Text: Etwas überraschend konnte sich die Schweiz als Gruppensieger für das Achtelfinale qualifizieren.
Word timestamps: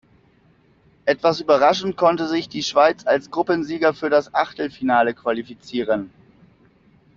Etwas 1.05 1.41
überraschend 1.41 1.95
konnte 1.95 2.27
sich 2.27 2.49
die 2.49 2.63
Schweiz 2.63 3.05
als 3.05 3.29
Gruppensieger 3.29 3.93
für 3.93 4.09
das 4.09 4.33
Achtelfinale 4.33 5.13
qualifizieren. 5.13 6.09